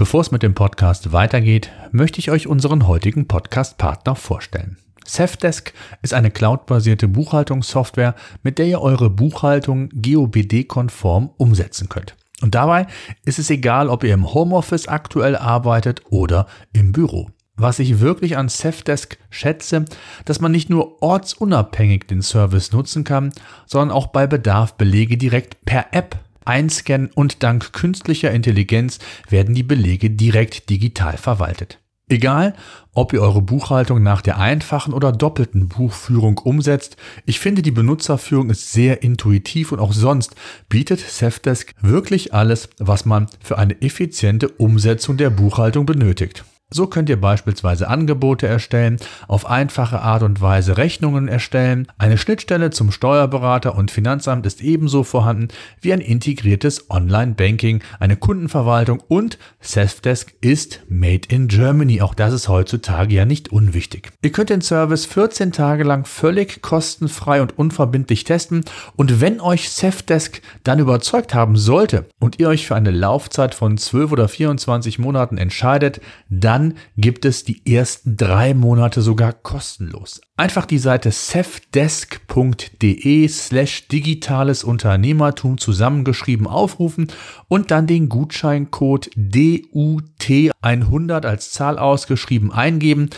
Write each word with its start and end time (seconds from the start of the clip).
Bevor 0.00 0.22
es 0.22 0.30
mit 0.30 0.42
dem 0.42 0.54
Podcast 0.54 1.12
weitergeht, 1.12 1.70
möchte 1.92 2.20
ich 2.20 2.30
euch 2.30 2.46
unseren 2.46 2.86
heutigen 2.86 3.28
Podcast-Partner 3.28 4.16
vorstellen. 4.16 4.78
Safdesk 5.04 5.74
ist 6.00 6.14
eine 6.14 6.30
cloudbasierte 6.30 7.06
Buchhaltungssoftware, 7.06 8.14
mit 8.42 8.58
der 8.58 8.64
ihr 8.64 8.80
eure 8.80 9.10
Buchhaltung 9.10 9.90
GOBD-konform 9.90 11.28
umsetzen 11.36 11.90
könnt. 11.90 12.16
Und 12.40 12.54
dabei 12.54 12.86
ist 13.26 13.38
es 13.38 13.50
egal, 13.50 13.90
ob 13.90 14.02
ihr 14.02 14.14
im 14.14 14.32
Homeoffice 14.32 14.88
aktuell 14.88 15.36
arbeitet 15.36 16.00
oder 16.08 16.46
im 16.72 16.92
Büro. 16.92 17.28
Was 17.56 17.78
ich 17.78 18.00
wirklich 18.00 18.38
an 18.38 18.48
Safdesk 18.48 19.18
schätze, 19.28 19.84
dass 20.24 20.40
man 20.40 20.50
nicht 20.50 20.70
nur 20.70 21.02
ortsunabhängig 21.02 22.06
den 22.06 22.22
Service 22.22 22.72
nutzen 22.72 23.04
kann, 23.04 23.34
sondern 23.66 23.94
auch 23.94 24.06
bei 24.06 24.26
Bedarf 24.26 24.78
Belege 24.78 25.18
direkt 25.18 25.62
per 25.66 25.88
App 25.92 26.18
einscannen 26.44 27.10
und 27.14 27.42
dank 27.42 27.72
künstlicher 27.72 28.30
Intelligenz 28.30 28.98
werden 29.28 29.54
die 29.54 29.62
Belege 29.62 30.10
direkt 30.10 30.70
digital 30.70 31.16
verwaltet. 31.16 31.78
Egal, 32.10 32.54
ob 32.92 33.12
ihr 33.12 33.22
eure 33.22 33.40
Buchhaltung 33.40 34.02
nach 34.02 34.20
der 34.20 34.38
einfachen 34.38 34.92
oder 34.92 35.12
doppelten 35.12 35.68
Buchführung 35.68 36.38
umsetzt, 36.38 36.96
ich 37.24 37.38
finde 37.38 37.62
die 37.62 37.70
Benutzerführung 37.70 38.50
ist 38.50 38.72
sehr 38.72 39.04
intuitiv 39.04 39.70
und 39.70 39.78
auch 39.78 39.92
sonst 39.92 40.34
bietet 40.68 40.98
Safdesk 40.98 41.72
wirklich 41.80 42.34
alles, 42.34 42.68
was 42.78 43.04
man 43.04 43.28
für 43.40 43.58
eine 43.58 43.80
effiziente 43.80 44.48
Umsetzung 44.48 45.18
der 45.18 45.30
Buchhaltung 45.30 45.86
benötigt. 45.86 46.44
So 46.72 46.86
könnt 46.86 47.08
ihr 47.08 47.20
beispielsweise 47.20 47.88
Angebote 47.88 48.46
erstellen, 48.46 48.98
auf 49.26 49.44
einfache 49.44 50.02
Art 50.02 50.22
und 50.22 50.40
Weise 50.40 50.76
Rechnungen 50.76 51.26
erstellen. 51.26 51.88
Eine 51.98 52.16
Schnittstelle 52.16 52.70
zum 52.70 52.92
Steuerberater 52.92 53.74
und 53.74 53.90
Finanzamt 53.90 54.46
ist 54.46 54.62
ebenso 54.62 55.02
vorhanden 55.02 55.48
wie 55.80 55.92
ein 55.92 56.00
integriertes 56.00 56.88
Online-Banking, 56.88 57.82
eine 57.98 58.16
Kundenverwaltung 58.16 59.02
und 59.08 59.36
Safdesk 59.60 60.34
ist 60.40 60.82
Made 60.88 61.22
in 61.28 61.48
Germany. 61.48 62.02
Auch 62.02 62.14
das 62.14 62.32
ist 62.32 62.48
heutzutage 62.48 63.16
ja 63.16 63.24
nicht 63.24 63.48
unwichtig. 63.48 64.12
Ihr 64.22 64.30
könnt 64.30 64.50
den 64.50 64.60
Service 64.60 65.06
14 65.06 65.50
Tage 65.50 65.82
lang 65.82 66.04
völlig 66.04 66.62
kostenfrei 66.62 67.42
und 67.42 67.58
unverbindlich 67.58 68.22
testen 68.22 68.64
und 68.94 69.20
wenn 69.20 69.40
euch 69.40 69.70
Safdesk 69.70 70.40
dann 70.62 70.78
überzeugt 70.78 71.34
haben 71.34 71.56
sollte 71.56 72.06
und 72.20 72.38
ihr 72.38 72.48
euch 72.48 72.68
für 72.68 72.76
eine 72.76 72.92
Laufzeit 72.92 73.56
von 73.56 73.76
12 73.76 74.12
oder 74.12 74.28
24 74.28 75.00
Monaten 75.00 75.36
entscheidet, 75.36 76.00
dann 76.28 76.59
dann 76.60 76.74
gibt 76.96 77.24
es 77.24 77.42
die 77.44 77.74
ersten 77.74 78.16
drei 78.16 78.54
Monate 78.54 79.02
sogar 79.02 79.32
kostenlos. 79.32 80.20
Einfach 80.36 80.66
die 80.66 80.78
Seite 80.78 81.10
cefdesk.de 81.10 83.28
slash 83.28 83.88
digitales 83.88 84.62
Unternehmertum 84.64 85.58
zusammengeschrieben 85.58 86.46
aufrufen 86.46 87.08
und 87.48 87.70
dann 87.70 87.86
den 87.86 88.10
Gutscheincode 88.10 89.10
DUT100 89.16 91.26
als 91.26 91.52
Zahl 91.52 91.78
ausgeschrieben 91.78 92.52
eingeben. 92.52 93.08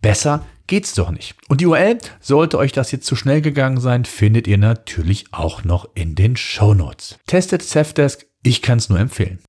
Besser 0.00 0.44
geht's 0.68 0.94
doch 0.94 1.10
nicht. 1.10 1.34
Und 1.48 1.60
die 1.60 1.66
URL, 1.66 1.98
sollte 2.20 2.58
euch 2.58 2.70
das 2.72 2.92
jetzt 2.92 3.06
zu 3.06 3.16
schnell 3.16 3.42
gegangen 3.42 3.80
sein, 3.80 4.04
findet 4.04 4.46
ihr 4.46 4.58
natürlich 4.58 5.24
auch 5.32 5.64
noch 5.64 5.88
in 5.94 6.14
den 6.14 6.36
Show 6.36 6.74
Notes. 6.74 7.18
Testet 7.26 7.62
Cefdesk, 7.62 8.26
ich 8.42 8.62
kann 8.62 8.78
es 8.78 8.88
nur 8.88 8.98
empfehlen. 8.98 9.40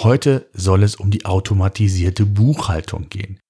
Heute 0.00 0.48
soll 0.52 0.84
es 0.84 0.94
um 0.94 1.10
die 1.10 1.24
automatisierte 1.24 2.24
Buchhaltung 2.24 3.08
gehen. 3.08 3.40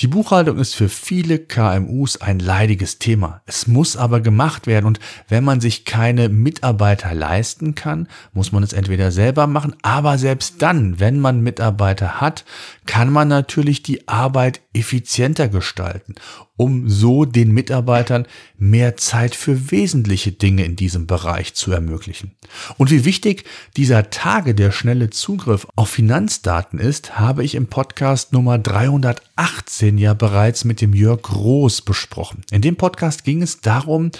Die 0.00 0.06
Buchhaltung 0.06 0.58
ist 0.58 0.76
für 0.76 0.88
viele 0.88 1.40
KMUs 1.40 2.20
ein 2.20 2.38
leidiges 2.38 3.00
Thema. 3.00 3.42
Es 3.46 3.66
muss 3.66 3.96
aber 3.96 4.20
gemacht 4.20 4.68
werden 4.68 4.86
und 4.86 5.00
wenn 5.26 5.42
man 5.42 5.60
sich 5.60 5.84
keine 5.84 6.28
Mitarbeiter 6.28 7.12
leisten 7.14 7.74
kann, 7.74 8.06
muss 8.32 8.52
man 8.52 8.62
es 8.62 8.72
entweder 8.72 9.10
selber 9.10 9.48
machen, 9.48 9.74
aber 9.82 10.16
selbst 10.16 10.62
dann, 10.62 11.00
wenn 11.00 11.18
man 11.18 11.40
Mitarbeiter 11.40 12.20
hat, 12.20 12.44
kann 12.86 13.12
man 13.12 13.26
natürlich 13.26 13.82
die 13.82 14.06
Arbeit 14.06 14.60
effizienter 14.72 15.48
gestalten 15.48 16.14
um 16.58 16.90
so 16.90 17.24
den 17.24 17.52
Mitarbeitern 17.52 18.26
mehr 18.58 18.96
Zeit 18.96 19.34
für 19.36 19.70
wesentliche 19.70 20.32
Dinge 20.32 20.64
in 20.64 20.74
diesem 20.74 21.06
Bereich 21.06 21.54
zu 21.54 21.70
ermöglichen. 21.70 22.32
Und 22.76 22.90
wie 22.90 23.04
wichtig 23.04 23.44
dieser 23.76 24.10
Tage 24.10 24.56
der 24.56 24.72
schnelle 24.72 25.08
Zugriff 25.08 25.68
auf 25.76 25.88
Finanzdaten 25.88 26.80
ist, 26.80 27.16
habe 27.18 27.44
ich 27.44 27.54
im 27.54 27.68
Podcast 27.68 28.32
Nummer 28.32 28.58
318 28.58 29.87
ja 29.96 30.12
bereits 30.12 30.64
mit 30.64 30.80
dem 30.80 30.92
Jörg 30.92 31.22
Groß 31.22 31.82
besprochen. 31.82 32.42
In 32.50 32.60
dem 32.60 32.76
Podcast 32.76 33.24
ging 33.24 33.40
es 33.40 33.60
darum 33.60 34.10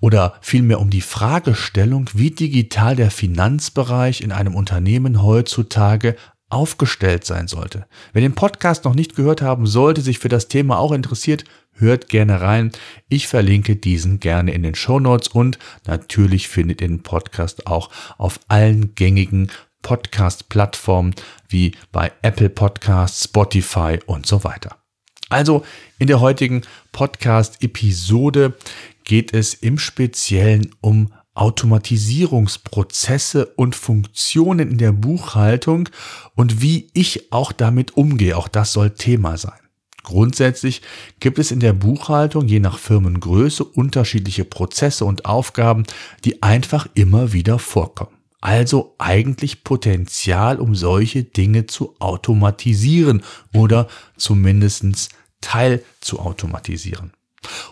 oder 0.00 0.34
vielmehr 0.40 0.80
um 0.80 0.88
die 0.88 1.00
Fragestellung, 1.02 2.08
wie 2.14 2.30
digital 2.30 2.96
der 2.96 3.10
Finanzbereich 3.10 4.22
in 4.22 4.32
einem 4.32 4.54
Unternehmen 4.54 5.22
heutzutage 5.22 6.16
aufgestellt 6.48 7.24
sein 7.24 7.48
sollte. 7.48 7.86
Wer 8.12 8.22
den 8.22 8.34
Podcast 8.34 8.84
noch 8.84 8.94
nicht 8.94 9.16
gehört 9.16 9.42
haben 9.42 9.66
sollte, 9.66 10.00
sich 10.00 10.18
für 10.18 10.28
das 10.28 10.48
Thema 10.48 10.78
auch 10.78 10.92
interessiert, 10.92 11.44
hört 11.72 12.08
gerne 12.08 12.40
rein. 12.40 12.72
Ich 13.08 13.28
verlinke 13.28 13.76
diesen 13.76 14.20
gerne 14.20 14.52
in 14.52 14.62
den 14.62 14.74
Show 14.74 15.00
Notes 15.00 15.28
und 15.28 15.58
natürlich 15.86 16.48
findet 16.48 16.80
ihr 16.80 16.88
den 16.88 17.02
Podcast 17.02 17.66
auch 17.66 17.90
auf 18.18 18.40
allen 18.48 18.94
gängigen 18.94 19.50
Podcast-Plattformen 19.82 21.14
wie 21.48 21.72
bei 21.92 22.12
Apple 22.22 22.50
Podcasts, 22.50 23.24
Spotify 23.24 23.98
und 24.06 24.26
so 24.26 24.44
weiter. 24.44 24.79
Also 25.30 25.64
in 25.98 26.08
der 26.08 26.20
heutigen 26.20 26.60
Podcast-Episode 26.92 28.52
geht 29.04 29.32
es 29.32 29.54
im 29.54 29.78
Speziellen 29.78 30.74
um 30.80 31.14
Automatisierungsprozesse 31.34 33.46
und 33.56 33.74
Funktionen 33.76 34.72
in 34.72 34.78
der 34.78 34.90
Buchhaltung 34.92 35.88
und 36.34 36.60
wie 36.60 36.90
ich 36.92 37.32
auch 37.32 37.52
damit 37.52 37.96
umgehe. 37.96 38.36
Auch 38.36 38.48
das 38.48 38.72
soll 38.72 38.90
Thema 38.90 39.38
sein. 39.38 39.54
Grundsätzlich 40.02 40.82
gibt 41.20 41.38
es 41.38 41.52
in 41.52 41.60
der 41.60 41.74
Buchhaltung 41.74 42.48
je 42.48 42.58
nach 42.58 42.78
Firmengröße 42.78 43.62
unterschiedliche 43.64 44.44
Prozesse 44.44 45.04
und 45.04 45.26
Aufgaben, 45.26 45.84
die 46.24 46.42
einfach 46.42 46.88
immer 46.94 47.32
wieder 47.32 47.60
vorkommen. 47.60 48.16
Also 48.40 48.94
eigentlich 48.98 49.64
Potenzial, 49.64 50.58
um 50.58 50.74
solche 50.74 51.24
Dinge 51.24 51.66
zu 51.66 51.94
automatisieren 51.98 53.22
oder 53.52 53.86
zumindest 54.16 55.10
Teil 55.40 55.82
zu 56.00 56.20
automatisieren. 56.20 57.12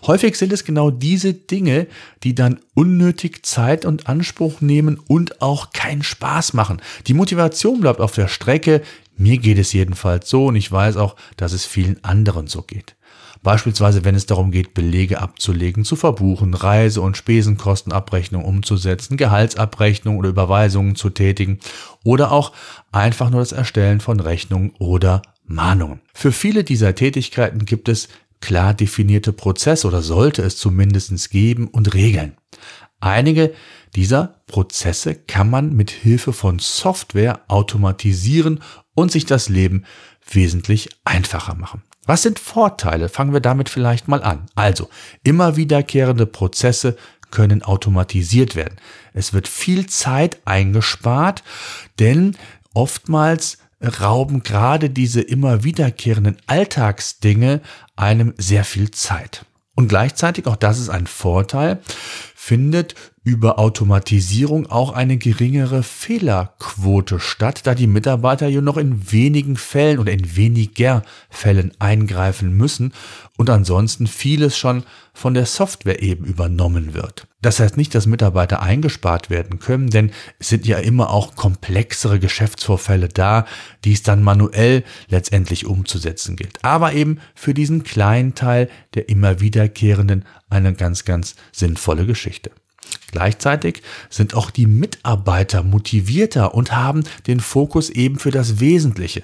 Häufig 0.07 0.35
sind 0.35 0.51
es 0.51 0.63
genau 0.63 0.89
diese 0.89 1.33
Dinge, 1.33 1.87
die 2.23 2.33
dann 2.33 2.59
unnötig 2.73 3.45
Zeit 3.45 3.85
und 3.85 4.07
Anspruch 4.07 4.61
nehmen 4.61 4.99
und 5.07 5.41
auch 5.41 5.71
keinen 5.71 6.01
Spaß 6.01 6.53
machen. 6.53 6.81
Die 7.07 7.13
Motivation 7.13 7.81
bleibt 7.81 7.99
auf 7.99 8.13
der 8.15 8.27
Strecke. 8.27 8.81
Mir 9.15 9.37
geht 9.37 9.59
es 9.59 9.73
jedenfalls 9.73 10.29
so 10.29 10.47
und 10.47 10.55
ich 10.55 10.71
weiß 10.71 10.97
auch, 10.97 11.15
dass 11.37 11.53
es 11.53 11.65
vielen 11.65 12.03
anderen 12.03 12.47
so 12.47 12.63
geht. 12.63 12.95
Beispielsweise, 13.41 14.03
wenn 14.03 14.15
es 14.15 14.25
darum 14.25 14.51
geht, 14.51 14.73
Belege 14.73 15.21
abzulegen, 15.21 15.85
zu 15.85 15.95
verbuchen, 15.95 16.53
Reise- 16.53 17.01
und 17.01 17.15
Spesenkostenabrechnung 17.15 18.43
umzusetzen, 18.43 19.15
Gehaltsabrechnung 19.15 20.17
oder 20.17 20.29
Überweisungen 20.29 20.95
zu 20.95 21.09
tätigen 21.09 21.59
oder 22.03 22.33
auch 22.33 22.51
einfach 22.91 23.29
nur 23.29 23.39
das 23.39 23.53
Erstellen 23.53 24.01
von 24.01 24.19
Rechnungen 24.19 24.71
oder 24.77 25.21
Mahnungen. 25.49 25.99
Für 26.13 26.31
viele 26.31 26.63
dieser 26.63 26.95
Tätigkeiten 26.95 27.65
gibt 27.65 27.89
es 27.89 28.07
klar 28.39 28.73
definierte 28.73 29.33
Prozesse 29.33 29.87
oder 29.87 30.01
sollte 30.01 30.43
es 30.43 30.57
zumindest 30.57 31.29
geben 31.31 31.67
und 31.67 31.93
Regeln. 31.93 32.37
Einige 33.01 33.53
dieser 33.95 34.35
Prozesse 34.47 35.15
kann 35.15 35.49
man 35.49 35.75
mit 35.75 35.89
Hilfe 35.89 36.33
von 36.33 36.59
Software 36.59 37.41
automatisieren 37.47 38.61
und 38.93 39.11
sich 39.11 39.25
das 39.25 39.49
Leben 39.49 39.85
wesentlich 40.31 40.89
einfacher 41.05 41.55
machen. 41.55 41.81
Was 42.05 42.23
sind 42.23 42.39
Vorteile? 42.39 43.09
Fangen 43.09 43.33
wir 43.33 43.39
damit 43.39 43.69
vielleicht 43.69 44.07
mal 44.07 44.23
an. 44.23 44.45
Also, 44.55 44.89
immer 45.23 45.55
wiederkehrende 45.55 46.25
Prozesse 46.25 46.97
können 47.31 47.61
automatisiert 47.61 48.55
werden. 48.55 48.77
Es 49.13 49.33
wird 49.33 49.47
viel 49.47 49.85
Zeit 49.87 50.39
eingespart, 50.45 51.43
denn 51.99 52.35
oftmals 52.73 53.59
rauben 53.81 54.43
gerade 54.43 54.89
diese 54.89 55.21
immer 55.21 55.63
wiederkehrenden 55.63 56.37
Alltagsdinge 56.47 57.61
einem 57.95 58.33
sehr 58.37 58.63
viel 58.63 58.91
Zeit. 58.91 59.45
Und 59.75 59.87
gleichzeitig, 59.87 60.45
auch 60.45 60.57
das 60.57 60.77
ist 60.77 60.89
ein 60.89 61.07
Vorteil, 61.07 61.79
findet 62.41 62.95
über 63.25 63.59
Automatisierung 63.59 64.67
auch 64.67 64.93
eine 64.93 65.17
geringere 65.17 65.83
Fehlerquote 65.83 67.19
statt, 67.19 67.67
da 67.67 67.75
die 67.75 67.85
Mitarbeiter 67.85 68.47
ja 68.47 68.61
noch 68.61 68.77
in 68.77 69.11
wenigen 69.11 69.57
Fällen 69.57 69.99
oder 69.99 70.13
in 70.13 70.37
weniger 70.37 71.03
Fällen 71.29 71.73
eingreifen 71.79 72.55
müssen 72.55 72.93
und 73.37 73.49
ansonsten 73.49 74.07
vieles 74.07 74.57
schon 74.57 74.83
von 75.13 75.33
der 75.33 75.45
Software 75.45 76.01
eben 76.01 76.23
übernommen 76.23 76.93
wird. 76.93 77.27
Das 77.41 77.59
heißt 77.59 77.77
nicht, 77.77 77.93
dass 77.93 78.05
Mitarbeiter 78.05 78.61
eingespart 78.61 79.29
werden 79.29 79.59
können, 79.59 79.89
denn 79.89 80.11
es 80.39 80.49
sind 80.49 80.65
ja 80.65 80.77
immer 80.77 81.09
auch 81.09 81.35
komplexere 81.35 82.19
Geschäftsvorfälle 82.19 83.09
da, 83.09 83.45
die 83.83 83.93
es 83.93 84.01
dann 84.01 84.23
manuell 84.23 84.83
letztendlich 85.09 85.65
umzusetzen 85.65 86.35
gilt. 86.35 86.57
Aber 86.63 86.93
eben 86.93 87.19
für 87.35 87.53
diesen 87.53 87.83
kleinen 87.83 88.33
Teil 88.33 88.69
der 88.93 89.09
immer 89.09 89.39
wiederkehrenden 89.39 90.25
eine 90.49 90.73
ganz, 90.73 91.05
ganz 91.05 91.35
sinnvolle 91.51 92.05
Geschichte. 92.05 92.51
Gleichzeitig 93.11 93.81
sind 94.09 94.35
auch 94.35 94.51
die 94.51 94.67
Mitarbeiter 94.67 95.63
motivierter 95.63 96.53
und 96.53 96.75
haben 96.75 97.03
den 97.25 97.39
Fokus 97.39 97.89
eben 97.89 98.19
für 98.19 98.29
das 98.29 98.59
Wesentliche. 98.59 99.23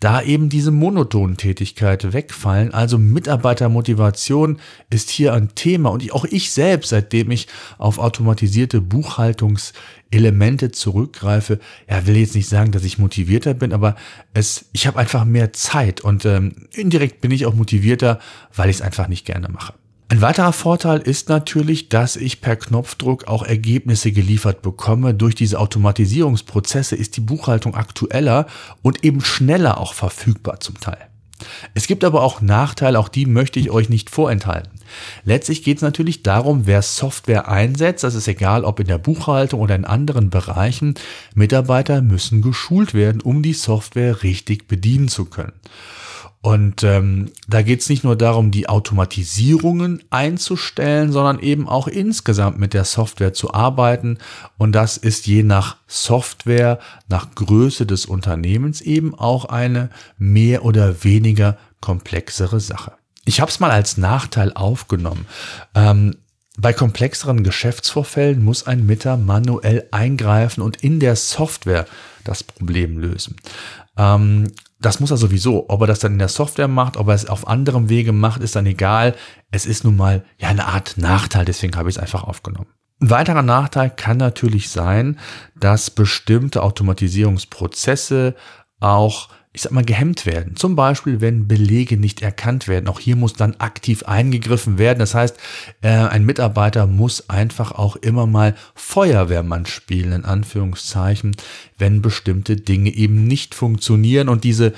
Da 0.00 0.20
eben 0.20 0.50
diese 0.50 0.70
monotonen 0.70 1.38
Tätigkeiten 1.38 2.12
wegfallen, 2.12 2.74
also 2.74 2.98
Mitarbeitermotivation 2.98 4.58
ist 4.90 5.08
hier 5.08 5.32
ein 5.32 5.54
Thema 5.54 5.90
und 5.90 6.12
auch 6.12 6.26
ich 6.26 6.52
selbst, 6.52 6.90
seitdem 6.90 7.30
ich 7.30 7.48
auf 7.78 7.98
automatisierte 7.98 8.82
Buchhaltungselemente 8.82 10.70
zurückgreife, 10.72 11.58
ja, 11.88 12.06
will 12.06 12.18
jetzt 12.18 12.34
nicht 12.34 12.50
sagen, 12.50 12.72
dass 12.72 12.84
ich 12.84 12.98
motivierter 12.98 13.54
bin, 13.54 13.72
aber 13.72 13.96
es, 14.34 14.66
ich 14.72 14.86
habe 14.86 14.98
einfach 14.98 15.24
mehr 15.24 15.54
Zeit 15.54 16.02
und 16.02 16.26
ähm, 16.26 16.68
indirekt 16.72 17.22
bin 17.22 17.30
ich 17.30 17.46
auch 17.46 17.54
motivierter, 17.54 18.20
weil 18.54 18.68
ich 18.68 18.76
es 18.76 18.82
einfach 18.82 19.08
nicht 19.08 19.24
gerne 19.24 19.48
mache. 19.48 19.72
Ein 20.08 20.20
weiterer 20.20 20.52
Vorteil 20.52 21.00
ist 21.00 21.30
natürlich, 21.30 21.88
dass 21.88 22.16
ich 22.16 22.42
per 22.42 22.56
Knopfdruck 22.56 23.28
auch 23.28 23.42
Ergebnisse 23.42 24.12
geliefert 24.12 24.60
bekomme. 24.60 25.14
Durch 25.14 25.34
diese 25.34 25.58
Automatisierungsprozesse 25.58 26.96
ist 26.96 27.16
die 27.16 27.22
Buchhaltung 27.22 27.74
aktueller 27.74 28.46
und 28.82 29.04
eben 29.04 29.22
schneller 29.22 29.78
auch 29.78 29.94
verfügbar 29.94 30.60
zum 30.60 30.78
Teil. 30.80 31.08
Es 31.74 31.86
gibt 31.86 32.04
aber 32.04 32.22
auch 32.22 32.40
Nachteile, 32.40 32.98
auch 32.98 33.08
die 33.08 33.26
möchte 33.26 33.58
ich 33.58 33.70
euch 33.70 33.88
nicht 33.88 34.10
vorenthalten. 34.10 34.70
Letztlich 35.24 35.62
geht 35.62 35.78
es 35.78 35.82
natürlich 35.82 36.22
darum, 36.22 36.66
wer 36.66 36.82
Software 36.82 37.48
einsetzt, 37.48 38.04
das 38.04 38.14
ist 38.14 38.28
egal, 38.28 38.64
ob 38.64 38.80
in 38.80 38.86
der 38.86 38.98
Buchhaltung 38.98 39.60
oder 39.60 39.74
in 39.74 39.84
anderen 39.84 40.30
Bereichen, 40.30 40.94
Mitarbeiter 41.34 42.02
müssen 42.02 42.42
geschult 42.42 42.94
werden, 42.94 43.20
um 43.20 43.42
die 43.42 43.54
Software 43.54 44.22
richtig 44.22 44.68
bedienen 44.68 45.08
zu 45.08 45.24
können. 45.24 45.52
Und 46.42 46.82
ähm, 46.82 47.30
da 47.46 47.62
geht 47.62 47.82
es 47.82 47.88
nicht 47.88 48.02
nur 48.02 48.16
darum, 48.16 48.50
die 48.50 48.68
Automatisierungen 48.68 50.02
einzustellen, 50.10 51.12
sondern 51.12 51.38
eben 51.38 51.68
auch 51.68 51.86
insgesamt 51.86 52.58
mit 52.58 52.74
der 52.74 52.84
Software 52.84 53.32
zu 53.32 53.54
arbeiten. 53.54 54.18
Und 54.58 54.72
das 54.72 54.96
ist 54.96 55.28
je 55.28 55.44
nach 55.44 55.76
Software, 55.86 56.80
nach 57.08 57.32
Größe 57.36 57.86
des 57.86 58.06
Unternehmens 58.06 58.80
eben 58.80 59.14
auch 59.14 59.44
eine 59.44 59.90
mehr 60.18 60.64
oder 60.64 61.04
weniger 61.04 61.58
komplexere 61.80 62.58
Sache. 62.58 62.94
Ich 63.24 63.40
habe 63.40 63.50
es 63.50 63.60
mal 63.60 63.70
als 63.70 63.96
Nachteil 63.96 64.52
aufgenommen. 64.52 65.26
Ähm, 65.76 66.16
bei 66.58 66.72
komplexeren 66.72 67.44
Geschäftsvorfällen 67.44 68.44
muss 68.44 68.66
ein 68.66 68.84
Mitter 68.84 69.16
manuell 69.16 69.86
eingreifen 69.92 70.60
und 70.60 70.82
in 70.82 70.98
der 70.98 71.14
Software 71.14 71.86
das 72.24 72.42
Problem 72.42 72.98
lösen. 72.98 73.36
Ähm, 73.96 74.52
das 74.80 75.00
muss 75.00 75.10
er 75.10 75.16
sowieso. 75.16 75.68
Ob 75.68 75.80
er 75.82 75.86
das 75.86 76.00
dann 76.00 76.12
in 76.12 76.18
der 76.18 76.28
Software 76.28 76.68
macht, 76.68 76.96
ob 76.96 77.08
er 77.08 77.14
es 77.14 77.28
auf 77.28 77.46
anderem 77.46 77.88
Wege 77.88 78.12
macht, 78.12 78.42
ist 78.42 78.56
dann 78.56 78.66
egal. 78.66 79.14
Es 79.50 79.64
ist 79.66 79.84
nun 79.84 79.96
mal 79.96 80.24
ja 80.38 80.48
eine 80.48 80.66
Art 80.66 80.98
Nachteil, 80.98 81.44
deswegen 81.44 81.76
habe 81.76 81.88
ich 81.88 81.96
es 81.96 82.02
einfach 82.02 82.24
aufgenommen. 82.24 82.68
Ein 83.00 83.10
weiterer 83.10 83.42
Nachteil 83.42 83.90
kann 83.90 84.16
natürlich 84.16 84.70
sein, 84.70 85.18
dass 85.58 85.90
bestimmte 85.90 86.62
Automatisierungsprozesse 86.62 88.34
auch 88.80 89.28
ich 89.54 89.62
sag 89.62 89.72
mal, 89.72 89.84
gehemmt 89.84 90.24
werden. 90.24 90.56
Zum 90.56 90.76
Beispiel, 90.76 91.20
wenn 91.20 91.46
Belege 91.46 91.98
nicht 91.98 92.22
erkannt 92.22 92.68
werden. 92.68 92.88
Auch 92.88 93.00
hier 93.00 93.16
muss 93.16 93.34
dann 93.34 93.56
aktiv 93.58 94.02
eingegriffen 94.04 94.78
werden. 94.78 94.98
Das 94.98 95.14
heißt, 95.14 95.36
äh, 95.82 95.88
ein 95.88 96.24
Mitarbeiter 96.24 96.86
muss 96.86 97.28
einfach 97.28 97.72
auch 97.72 97.96
immer 97.96 98.26
mal 98.26 98.54
Feuerwehrmann 98.74 99.66
spielen, 99.66 100.12
in 100.12 100.24
Anführungszeichen, 100.24 101.36
wenn 101.76 102.00
bestimmte 102.00 102.56
Dinge 102.56 102.94
eben 102.94 103.26
nicht 103.26 103.54
funktionieren 103.54 104.30
und 104.30 104.44
diese 104.44 104.72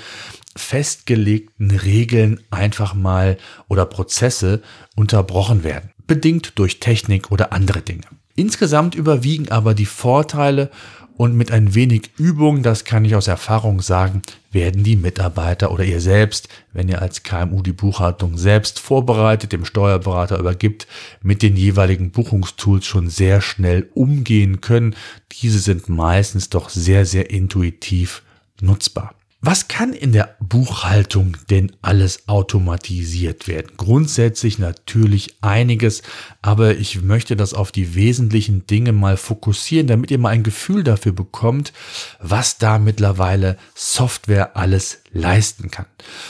festgelegten 0.57 1.71
Regeln 1.71 2.41
einfach 2.49 2.93
mal 2.93 3.37
oder 3.69 3.85
Prozesse 3.85 4.61
unterbrochen 4.95 5.63
werden. 5.63 5.91
Bedingt 6.05 6.59
durch 6.59 6.79
Technik 6.81 7.31
oder 7.31 7.53
andere 7.53 7.81
Dinge. 7.81 8.03
Insgesamt 8.35 8.95
überwiegen 8.95 9.49
aber 9.49 9.73
die 9.73 9.85
Vorteile 9.85 10.69
und 11.17 11.35
mit 11.35 11.51
ein 11.51 11.73
wenig 11.75 12.11
Übung, 12.17 12.61
das 12.61 12.83
kann 12.83 13.05
ich 13.05 13.15
aus 13.15 13.27
Erfahrung 13.27 13.81
sagen, 13.81 14.21
werden 14.51 14.83
die 14.83 14.95
Mitarbeiter 14.95 15.71
oder 15.71 15.83
ihr 15.83 16.01
selbst, 16.01 16.49
wenn 16.73 16.89
ihr 16.89 17.01
als 17.01 17.23
KMU 17.23 17.61
die 17.61 17.73
Buchhaltung 17.73 18.37
selbst 18.37 18.79
vorbereitet, 18.79 19.51
dem 19.51 19.65
Steuerberater 19.65 20.39
übergibt, 20.39 20.87
mit 21.21 21.41
den 21.41 21.55
jeweiligen 21.55 22.11
Buchungstools 22.11 22.85
schon 22.85 23.09
sehr 23.09 23.41
schnell 23.41 23.89
umgehen 23.93 24.61
können. 24.61 24.95
Diese 25.41 25.59
sind 25.59 25.89
meistens 25.89 26.49
doch 26.49 26.69
sehr, 26.69 27.05
sehr 27.05 27.29
intuitiv 27.29 28.21
nutzbar. 28.61 29.15
Was 29.47 29.67
kann 29.67 29.93
in 29.93 30.11
der 30.11 30.37
Buchhaltung 30.39 31.37
denn 31.51 31.71
alles 31.83 32.27
automatisiert 32.27 33.47
werden? 33.47 33.73
Grundsätzlich 33.77 34.57
natürlich 34.57 35.35
einiges, 35.41 36.01
aber 36.41 36.77
ich 36.77 37.03
möchte 37.03 37.35
das 37.35 37.53
auf 37.53 37.71
die 37.71 37.93
wesentlichen 37.93 38.65
Dinge 38.65 38.91
mal 38.91 39.17
fokussieren, 39.17 39.85
damit 39.85 40.09
ihr 40.09 40.17
mal 40.17 40.29
ein 40.29 40.41
Gefühl 40.41 40.83
dafür 40.83 41.11
bekommt, 41.11 41.73
was 42.19 42.57
da 42.57 42.79
mittlerweile 42.79 43.57
Software 43.75 44.57
alles 44.57 45.03
leisten 45.15 45.71
kann. 45.71 45.85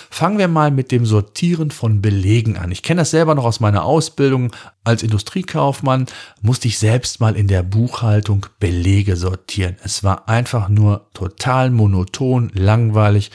Fangen 0.09 0.37
wir 0.37 0.47
mal 0.47 0.71
mit 0.71 0.91
dem 0.91 1.05
Sortieren 1.05 1.71
von 1.71 2.01
Belegen 2.01 2.57
an. 2.57 2.71
Ich 2.71 2.83
kenne 2.83 3.01
das 3.01 3.11
selber 3.11 3.35
noch 3.35 3.43
aus 3.43 3.59
meiner 3.59 3.83
Ausbildung 3.83 4.51
als 4.83 5.03
Industriekaufmann, 5.03 6.05
musste 6.41 6.67
ich 6.67 6.77
selbst 6.77 7.19
mal 7.19 7.35
in 7.35 7.47
der 7.47 7.63
Buchhaltung 7.63 8.45
Belege 8.59 9.17
sortieren. 9.17 9.75
Es 9.83 10.03
war 10.03 10.29
einfach 10.29 10.69
nur 10.69 11.09
total 11.13 11.71
monoton, 11.71 12.51
langweilig 12.53 13.31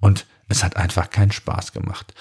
und 0.00 0.26
es 0.48 0.62
hat 0.62 0.76
einfach 0.76 1.10
keinen 1.10 1.32
Spaß 1.32 1.72
gemacht. 1.72 2.14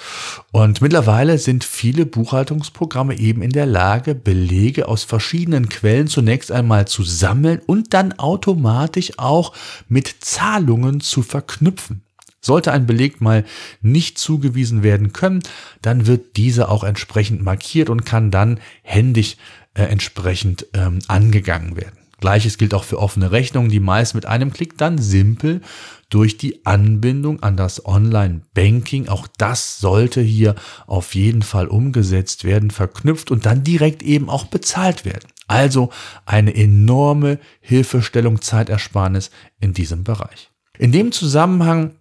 Und 0.51 0.81
mittlerweile 0.81 1.37
sind 1.37 1.63
viele 1.63 2.05
Buchhaltungsprogramme 2.05 3.17
eben 3.19 3.43
in 3.43 3.51
der 3.51 3.67
Lage, 3.67 4.15
Belege 4.15 4.87
aus 4.87 5.03
verschiedenen 5.03 5.69
Quellen 5.69 6.07
zunächst 6.07 6.51
einmal 6.51 6.87
zu 6.87 7.03
sammeln 7.03 7.61
und 7.67 7.93
dann 7.93 8.13
automatisch 8.13 9.13
auch 9.17 9.53
mit 9.87 10.15
Zahlungen 10.21 11.01
zu 11.01 11.21
verknüpfen. 11.21 12.04
Sollte 12.45 12.71
ein 12.71 12.85
Beleg 12.85 13.21
mal 13.21 13.43
nicht 13.81 14.19
zugewiesen 14.19 14.83
werden 14.83 15.13
können, 15.13 15.41
dann 15.81 16.05
wird 16.05 16.37
dieser 16.37 16.69
auch 16.69 16.83
entsprechend 16.83 17.41
markiert 17.41 17.89
und 17.89 18.05
kann 18.05 18.29
dann 18.29 18.59
händisch 18.83 19.37
äh, 19.73 19.81
entsprechend 19.83 20.67
ähm, 20.75 20.99
angegangen 21.07 21.75
werden. 21.75 21.97
Gleiches 22.19 22.59
gilt 22.59 22.75
auch 22.75 22.83
für 22.83 22.99
offene 22.99 23.31
Rechnungen, 23.31 23.71
die 23.71 23.79
meist 23.79 24.13
mit 24.13 24.27
einem 24.27 24.53
Klick 24.53 24.77
dann 24.77 24.99
simpel 24.99 25.61
durch 26.09 26.37
die 26.37 26.67
Anbindung 26.67 27.41
an 27.41 27.57
das 27.57 27.83
Online-Banking, 27.83 29.07
auch 29.07 29.27
das 29.39 29.79
sollte 29.79 30.21
hier 30.21 30.53
auf 30.85 31.15
jeden 31.15 31.41
Fall 31.41 31.67
umgesetzt 31.67 32.43
werden, 32.43 32.69
verknüpft 32.69 33.31
und 33.31 33.47
dann 33.47 33.63
direkt 33.63 34.03
eben 34.03 34.29
auch 34.29 34.45
bezahlt 34.45 35.03
werden. 35.03 35.27
Also 35.47 35.89
eine 36.27 36.55
enorme 36.55 37.39
Hilfestellung, 37.59 38.39
Zeitersparnis 38.39 39.31
in 39.59 39.73
diesem 39.73 40.03
Bereich. 40.03 40.51
In 40.77 40.91
dem 40.91 41.11
Zusammenhang 41.11 41.95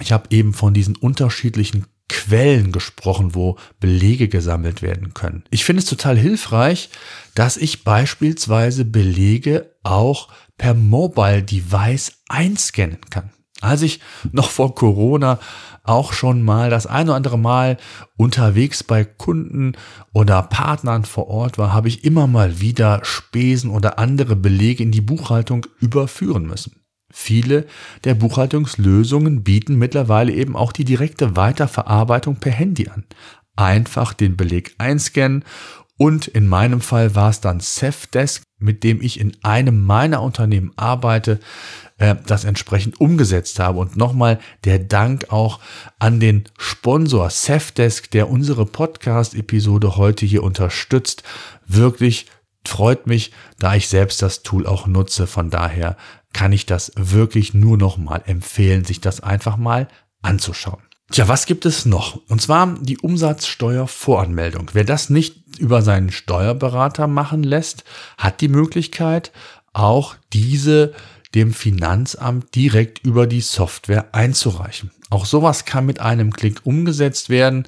ich 0.00 0.12
habe 0.12 0.28
eben 0.30 0.52
von 0.54 0.74
diesen 0.74 0.96
unterschiedlichen 0.96 1.86
Quellen 2.08 2.72
gesprochen, 2.72 3.34
wo 3.34 3.58
Belege 3.80 4.28
gesammelt 4.28 4.82
werden 4.82 5.12
können. 5.12 5.44
Ich 5.50 5.64
finde 5.64 5.82
es 5.82 5.88
total 5.88 6.16
hilfreich, 6.16 6.88
dass 7.34 7.56
ich 7.56 7.84
beispielsweise 7.84 8.84
Belege 8.84 9.74
auch 9.82 10.28
per 10.56 10.74
Mobile 10.74 11.42
Device 11.42 12.12
einscannen 12.28 12.98
kann. 13.10 13.30
Als 13.60 13.82
ich 13.82 14.00
noch 14.32 14.50
vor 14.50 14.74
Corona 14.74 15.38
auch 15.82 16.12
schon 16.12 16.42
mal 16.42 16.70
das 16.70 16.86
ein 16.86 17.08
oder 17.08 17.16
andere 17.16 17.38
Mal 17.38 17.76
unterwegs 18.16 18.84
bei 18.84 19.04
Kunden 19.04 19.72
oder 20.12 20.42
Partnern 20.42 21.04
vor 21.04 21.28
Ort 21.28 21.58
war, 21.58 21.72
habe 21.72 21.88
ich 21.88 22.04
immer 22.04 22.26
mal 22.26 22.60
wieder 22.60 23.00
Spesen 23.04 23.70
oder 23.70 23.98
andere 23.98 24.36
Belege 24.36 24.82
in 24.82 24.92
die 24.92 25.00
Buchhaltung 25.00 25.66
überführen 25.80 26.46
müssen. 26.46 26.76
Viele 27.10 27.66
der 28.04 28.14
Buchhaltungslösungen 28.14 29.42
bieten 29.42 29.76
mittlerweile 29.76 30.32
eben 30.32 30.56
auch 30.56 30.72
die 30.72 30.84
direkte 30.84 31.36
Weiterverarbeitung 31.36 32.36
per 32.36 32.52
Handy 32.52 32.88
an. 32.88 33.04
Einfach 33.56 34.12
den 34.12 34.36
Beleg 34.36 34.74
einscannen 34.78 35.44
und 35.98 36.28
in 36.28 36.46
meinem 36.46 36.80
Fall 36.80 37.16
war 37.16 37.28
es 37.28 37.40
dann 37.40 37.58
Safdesk, 37.58 38.44
mit 38.60 38.84
dem 38.84 39.02
ich 39.02 39.18
in 39.18 39.36
einem 39.42 39.84
meiner 39.84 40.22
Unternehmen 40.22 40.72
arbeite, 40.76 41.40
äh, 41.98 42.14
das 42.24 42.44
entsprechend 42.44 43.00
umgesetzt 43.00 43.58
habe. 43.58 43.80
Und 43.80 43.96
nochmal 43.96 44.38
der 44.64 44.78
Dank 44.78 45.32
auch 45.32 45.58
an 45.98 46.20
den 46.20 46.44
Sponsor 46.56 47.30
Safdesk, 47.30 48.12
der 48.12 48.30
unsere 48.30 48.64
Podcast-Episode 48.64 49.96
heute 49.96 50.24
hier 50.24 50.44
unterstützt. 50.44 51.24
Wirklich 51.66 52.26
freut 52.66 53.06
mich, 53.06 53.32
da 53.58 53.74
ich 53.74 53.88
selbst 53.88 54.22
das 54.22 54.42
Tool 54.42 54.66
auch 54.66 54.86
nutze. 54.86 55.26
Von 55.26 55.50
daher 55.50 55.96
kann 56.32 56.52
ich 56.52 56.66
das 56.66 56.92
wirklich 56.96 57.54
nur 57.54 57.76
noch 57.76 57.96
mal 57.96 58.22
empfehlen, 58.26 58.84
sich 58.84 59.00
das 59.00 59.20
einfach 59.20 59.56
mal 59.56 59.88
anzuschauen. 60.22 60.82
Tja, 61.10 61.26
was 61.26 61.46
gibt 61.46 61.64
es 61.64 61.86
noch? 61.86 62.20
Und 62.28 62.42
zwar 62.42 62.74
die 62.80 62.98
Umsatzsteuervoranmeldung. 62.98 64.70
Wer 64.74 64.84
das 64.84 65.08
nicht 65.08 65.58
über 65.58 65.80
seinen 65.80 66.12
Steuerberater 66.12 67.06
machen 67.06 67.42
lässt, 67.42 67.84
hat 68.18 68.42
die 68.42 68.48
Möglichkeit, 68.48 69.32
auch 69.72 70.16
diese 70.32 70.92
dem 71.34 71.52
Finanzamt 71.52 72.54
direkt 72.54 73.04
über 73.04 73.26
die 73.26 73.40
Software 73.40 74.14
einzureichen. 74.14 74.90
Auch 75.10 75.24
sowas 75.24 75.64
kann 75.64 75.86
mit 75.86 76.00
einem 76.00 76.32
Klick 76.32 76.60
umgesetzt 76.64 77.30
werden. 77.30 77.66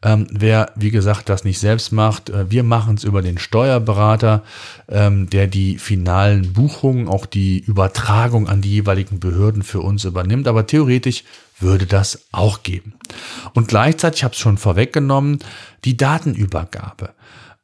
Ähm, 0.00 0.28
wer, 0.30 0.70
wie 0.76 0.92
gesagt, 0.92 1.28
das 1.28 1.42
nicht 1.42 1.58
selbst 1.58 1.90
macht, 1.90 2.30
äh, 2.30 2.50
wir 2.50 2.62
machen 2.62 2.94
es 2.94 3.04
über 3.04 3.20
den 3.20 3.36
Steuerberater, 3.36 4.44
ähm, 4.88 5.28
der 5.28 5.48
die 5.48 5.78
finalen 5.78 6.52
Buchungen, 6.52 7.08
auch 7.08 7.26
die 7.26 7.58
Übertragung 7.58 8.48
an 8.48 8.60
die 8.60 8.70
jeweiligen 8.70 9.18
Behörden 9.18 9.64
für 9.64 9.80
uns 9.80 10.04
übernimmt. 10.04 10.46
Aber 10.46 10.66
theoretisch 10.66 11.24
würde 11.58 11.86
das 11.86 12.26
auch 12.30 12.62
geben. 12.62 12.94
Und 13.54 13.66
gleichzeitig, 13.66 14.20
ich 14.20 14.24
habe 14.24 14.34
es 14.34 14.40
schon 14.40 14.58
vorweggenommen, 14.58 15.40
die 15.84 15.96
Datenübergabe. 15.96 17.10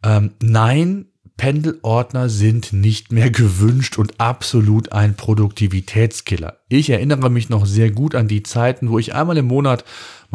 Ähm, 0.03 0.33
nein, 0.43 1.07
Pendelordner 1.37 2.29
sind 2.29 2.73
nicht 2.73 3.11
mehr 3.11 3.31
gewünscht 3.31 3.99
und 3.99 4.21
absolut 4.21 4.93
ein 4.93 5.17
Produktivitätskiller. 5.17 6.59
Ich 6.69 6.91
erinnere 6.91 7.29
mich 7.29 7.49
noch 7.49 7.67
sehr 7.67 7.91
gut 7.91 8.15
an 8.15 8.29
die 8.29 8.45
Zeiten, 8.45 8.91
wo 8.91 8.99
ich 8.99 9.15
einmal 9.15 9.37
im 9.37 9.47
Monat 9.47 9.85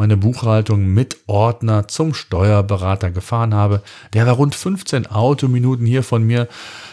meine 0.00 0.16
Buchhaltung 0.16 0.86
mit 0.86 1.18
Ordner 1.26 1.86
zum 1.86 2.14
Steuerberater 2.14 3.10
gefahren 3.10 3.52
habe. 3.52 3.82
Der 4.14 4.26
war 4.26 4.32
rund 4.32 4.54
15 4.54 5.06
Autominuten 5.06 5.84
hier 5.84 6.02
von 6.02 6.22
mir 6.22 6.48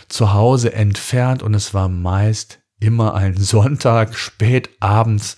zu 0.09 0.33
Hause 0.33 0.73
entfernt 0.73 1.41
und 1.41 1.53
es 1.53 1.73
war 1.73 1.87
meist 1.87 2.59
immer 2.81 3.15
ein 3.15 3.37
Sonntag 3.37 4.13
spät 4.15 4.71
abends, 4.81 5.37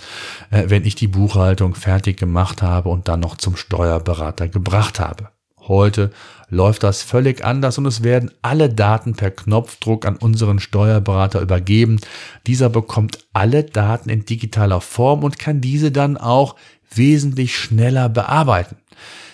äh, 0.50 0.64
wenn 0.66 0.84
ich 0.84 0.96
die 0.96 1.08
Buchhaltung 1.08 1.76
fertig 1.76 2.18
gemacht 2.18 2.64
habe 2.64 2.90
und 2.90 3.08
dann 3.08 3.20
noch 3.20 3.38
zum 3.38 3.56
Steuerberater 3.56 4.48
gebracht 4.48 5.00
habe. 5.00 5.30
Heute 5.68 6.10
läuft 6.50 6.82
das 6.82 7.04
völlig 7.04 7.46
anders 7.46 7.78
und 7.78 7.86
es 7.86 8.02
werden 8.02 8.32
alle 8.42 8.74
Daten 8.74 9.14
per 9.14 9.30
Knopfdruck 9.30 10.08
an 10.08 10.16
unseren 10.16 10.58
Steuerberater 10.60 11.40
übergeben. 11.40 12.00
Dieser 12.48 12.70
bekommt 12.70 13.28
alle 13.34 13.64
Daten 13.64 14.10
in 14.10 14.26
digitaler 14.26 14.82
Form 14.82 15.24
und 15.24 15.38
kann 15.38 15.62
diese 15.62 15.92
dann 15.92 16.18
auch 16.18 16.56
wesentlich 16.94 17.56
schneller 17.56 18.10
bearbeiten. 18.10 18.78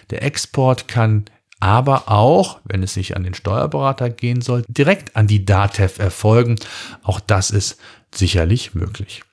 Der 0.10 0.24
Export 0.24 0.88
kann 0.88 1.26
aber 1.60 2.12
auch, 2.12 2.60
wenn 2.66 2.84
es 2.84 2.94
sich 2.94 3.16
an 3.16 3.24
den 3.24 3.34
Steuerberater 3.34 4.10
gehen 4.10 4.42
soll, 4.42 4.64
direkt 4.68 5.16
an 5.16 5.28
die 5.28 5.46
DATEV 5.46 6.00
erfolgen. 6.00 6.58
Auch 7.02 7.20
das 7.20 7.50
ist 7.50 7.78
sicherlich 8.14 8.76
möglich. 8.76 9.24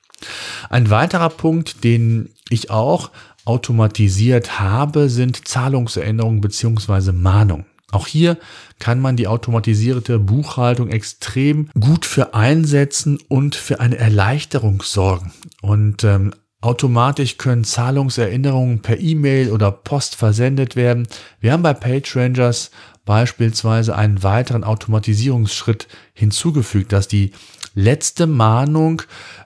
Ein 0.69 0.89
weiterer 0.89 1.29
Punkt, 1.29 1.83
den 1.83 2.29
ich 2.49 2.69
auch 2.69 3.11
automatisiert 3.45 4.59
habe, 4.59 5.09
sind 5.09 5.47
Zahlungserinnerungen 5.47 6.41
bzw. 6.41 7.11
Mahnungen. 7.11 7.65
Auch 7.91 8.07
hier 8.07 8.37
kann 8.79 8.99
man 8.99 9.15
die 9.15 9.27
automatisierte 9.27 10.17
Buchhaltung 10.17 10.89
extrem 10.89 11.69
gut 11.79 12.05
für 12.05 12.33
einsetzen 12.33 13.19
und 13.27 13.55
für 13.55 13.79
eine 13.79 13.97
Erleichterung 13.97 14.81
sorgen. 14.81 15.31
Und 15.61 16.03
ähm, 16.03 16.33
automatisch 16.63 17.37
können 17.37 17.65
Zahlungserinnerungen 17.65 18.81
per 18.81 18.97
E-Mail 18.97 19.51
oder 19.51 19.69
Post 19.69 20.15
versendet 20.15 20.77
werden. 20.77 21.07
Wir 21.41 21.51
haben 21.51 21.61
bei 21.61 21.73
PageRangers 21.73 22.71
beispielsweise 23.05 23.97
einen 23.97 24.23
weiteren 24.23 24.63
Automatisierungsschritt 24.63 25.89
hinzugefügt, 26.13 26.93
dass 26.93 27.09
die 27.09 27.31
letzte 27.75 28.27
Mahnung 28.27 29.01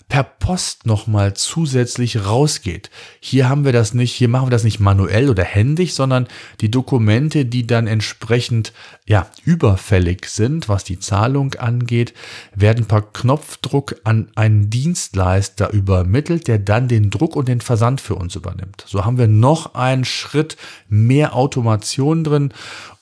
per 0.09 0.23
Post 0.23 0.85
nochmal 0.85 1.33
zusätzlich 1.33 2.25
rausgeht. 2.25 2.89
Hier 3.19 3.49
haben 3.49 3.65
wir 3.65 3.73
das 3.73 3.93
nicht, 3.93 4.13
hier 4.13 4.29
machen 4.29 4.47
wir 4.47 4.51
das 4.51 4.63
nicht 4.63 4.79
manuell 4.79 5.29
oder 5.29 5.43
händig, 5.43 5.93
sondern 5.93 6.27
die 6.61 6.71
Dokumente, 6.71 7.45
die 7.45 7.67
dann 7.67 7.87
entsprechend, 7.87 8.71
ja, 9.05 9.27
überfällig 9.43 10.25
sind, 10.27 10.69
was 10.69 10.85
die 10.85 10.99
Zahlung 10.99 11.55
angeht, 11.55 12.13
werden 12.55 12.85
per 12.85 13.01
Knopfdruck 13.01 13.95
an 14.05 14.29
einen 14.35 14.69
Dienstleister 14.69 15.71
übermittelt, 15.71 16.47
der 16.47 16.59
dann 16.59 16.87
den 16.87 17.09
Druck 17.09 17.35
und 17.35 17.49
den 17.49 17.61
Versand 17.61 17.99
für 17.99 18.15
uns 18.15 18.35
übernimmt. 18.35 18.85
So 18.87 19.03
haben 19.03 19.17
wir 19.17 19.27
noch 19.27 19.75
einen 19.75 20.05
Schritt 20.05 20.55
mehr 20.87 21.35
Automation 21.35 22.23
drin 22.23 22.53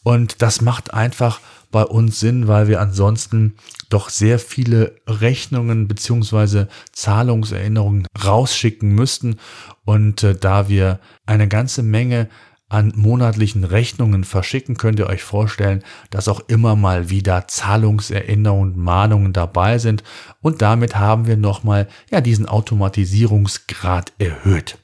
und 0.01 0.41
das 0.41 0.61
macht 0.61 0.93
einfach 0.93 1.39
bei 1.75 1.83
uns 1.83 2.21
Sinn, 2.21 2.47
weil 2.47 2.69
wir 2.69 2.79
ansonsten 2.79 3.55
doch 3.89 4.07
sehr 4.07 4.39
viele 4.39 4.95
Rechnungen 5.07 5.89
beziehungsweise 5.89 6.69
Zahlungserinnerungen 6.93 8.07
rausschicken 8.23 8.95
müssten. 8.95 9.39
Und 9.83 10.23
äh, 10.23 10.35
da 10.35 10.69
wir 10.69 11.01
eine 11.25 11.49
ganze 11.49 11.83
Menge 11.83 12.29
an 12.69 12.93
monatlichen 12.95 13.65
Rechnungen 13.65 14.23
verschicken, 14.23 14.77
könnt 14.77 14.99
ihr 14.99 15.07
euch 15.07 15.23
vorstellen, 15.23 15.83
dass 16.11 16.29
auch 16.29 16.39
immer 16.47 16.77
mal 16.77 17.09
wieder 17.09 17.49
Zahlungserinnerungen, 17.49 18.79
Mahnungen 18.79 19.33
dabei 19.33 19.77
sind. 19.77 20.01
Und 20.41 20.61
damit 20.61 20.95
haben 20.95 21.27
wir 21.27 21.35
nochmal 21.35 21.89
ja, 22.09 22.21
diesen 22.21 22.45
Automatisierungsgrad 22.45 24.13
erhöht. 24.17 24.77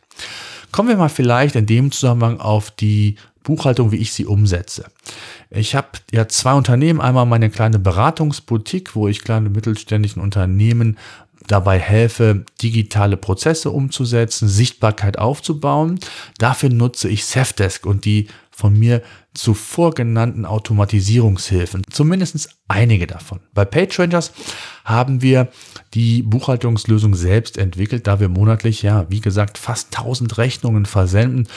Kommen 0.73 0.89
wir 0.89 0.97
mal 0.97 1.07
vielleicht 1.07 1.55
in 1.55 1.67
dem 1.67 1.93
Zusammenhang 1.93 2.41
auf 2.41 2.69
die 2.69 3.15
Buchhaltung, 3.43 3.91
wie 3.91 3.97
ich 3.97 4.13
sie 4.13 4.25
umsetze. 4.25 4.85
Ich 5.49 5.75
habe 5.75 5.89
ja 6.11 6.27
zwei 6.27 6.53
Unternehmen. 6.53 7.01
Einmal 7.01 7.25
meine 7.25 7.49
kleine 7.49 7.79
Beratungsboutique, 7.79 8.95
wo 8.95 9.07
ich 9.07 9.23
kleine 9.23 9.49
mittelständischen 9.49 10.21
Unternehmen 10.21 10.97
dabei 11.47 11.79
helfe, 11.79 12.45
digitale 12.61 13.17
Prozesse 13.17 13.71
umzusetzen, 13.71 14.47
Sichtbarkeit 14.47 15.17
aufzubauen. 15.17 15.99
Dafür 16.37 16.69
nutze 16.69 17.09
ich 17.09 17.25
Safdesk 17.25 17.85
und 17.85 18.05
die 18.05 18.27
von 18.51 18.77
mir 18.77 19.01
zuvor 19.33 19.93
genannten 19.93 20.45
Automatisierungshilfen, 20.45 21.83
zumindest 21.89 22.49
einige 22.67 23.07
davon. 23.07 23.39
Bei 23.53 23.65
PageRangers 23.65 24.33
haben 24.83 25.21
wir 25.21 25.47
die 25.93 26.21
Buchhaltungslösung 26.21 27.15
selbst 27.15 27.57
entwickelt, 27.57 28.07
da 28.07 28.19
wir 28.19 28.29
monatlich, 28.29 28.81
ja, 28.81 29.05
wie 29.09 29.21
gesagt, 29.21 29.57
fast 29.57 29.97
1000 29.97 30.37
Rechnungen 30.37 30.85
versenden 30.85 31.47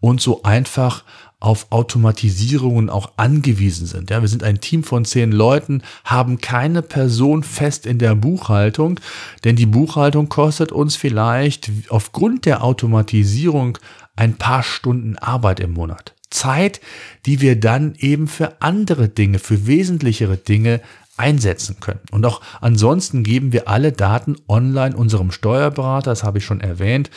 und 0.00 0.20
so 0.20 0.42
einfach 0.44 1.04
auf 1.40 1.66
Automatisierungen 1.70 2.88
auch 2.88 3.12
angewiesen 3.18 3.86
sind. 3.86 4.08
Ja, 4.10 4.22
wir 4.22 4.28
sind 4.28 4.42
ein 4.42 4.60
Team 4.60 4.82
von 4.82 5.04
zehn 5.04 5.30
Leuten, 5.30 5.82
haben 6.04 6.40
keine 6.40 6.80
Person 6.80 7.42
fest 7.42 7.84
in 7.84 7.98
der 7.98 8.14
Buchhaltung, 8.14 8.98
denn 9.44 9.54
die 9.54 9.66
Buchhaltung 9.66 10.30
kostet 10.30 10.72
uns 10.72 10.96
vielleicht 10.96 11.70
aufgrund 11.90 12.46
der 12.46 12.64
Automatisierung 12.64 13.76
ein 14.16 14.36
paar 14.38 14.62
Stunden 14.62 15.18
Arbeit 15.18 15.60
im 15.60 15.72
Monat. 15.72 16.13
Zeit, 16.30 16.80
die 17.26 17.40
wir 17.40 17.58
dann 17.58 17.94
eben 17.98 18.28
für 18.28 18.60
andere 18.62 19.08
Dinge, 19.08 19.38
für 19.38 19.66
wesentlichere 19.66 20.36
Dinge 20.36 20.80
einsetzen 21.16 21.76
können. 21.80 22.00
Und 22.10 22.26
auch 22.26 22.40
ansonsten 22.60 23.22
geben 23.22 23.52
wir 23.52 23.68
alle 23.68 23.92
Daten 23.92 24.36
online 24.48 24.96
unserem 24.96 25.30
Steuerberater, 25.30 26.10
das 26.10 26.24
habe 26.24 26.38
ich 26.38 26.44
schon 26.44 26.60
erwähnt. 26.60 27.10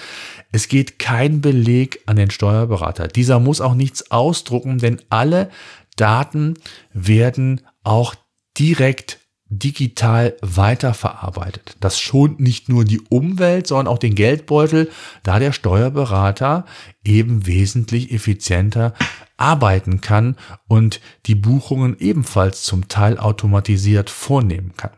Es 0.51 0.67
geht 0.67 0.99
kein 0.99 1.41
Beleg 1.41 2.01
an 2.05 2.15
den 2.15 2.29
Steuerberater. 2.29 3.07
Dieser 3.07 3.39
muss 3.39 3.61
auch 3.61 3.73
nichts 3.73 4.11
ausdrucken, 4.11 4.77
denn 4.77 5.01
alle 5.09 5.49
Daten 5.95 6.55
werden 6.93 7.61
auch 7.83 8.13
direkt 8.57 9.19
digital 9.49 10.35
weiterverarbeitet. 10.41 11.77
Das 11.79 11.99
schont 11.99 12.39
nicht 12.39 12.69
nur 12.69 12.85
die 12.85 13.01
Umwelt, 13.09 13.67
sondern 13.67 13.87
auch 13.87 13.97
den 13.97 14.15
Geldbeutel, 14.15 14.89
da 15.23 15.39
der 15.39 15.51
Steuerberater 15.51 16.65
eben 17.03 17.45
wesentlich 17.45 18.11
effizienter 18.11 18.93
arbeiten 19.37 20.01
kann 20.01 20.35
und 20.67 20.99
die 21.25 21.35
Buchungen 21.35 21.97
ebenfalls 21.99 22.63
zum 22.63 22.87
Teil 22.87 23.17
automatisiert 23.17 24.09
vornehmen 24.09 24.73
kann. 24.75 24.91